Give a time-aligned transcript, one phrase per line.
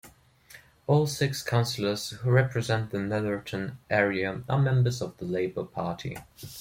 [0.87, 6.17] All six councillors who represent the Netherton area are members of the Labour Party.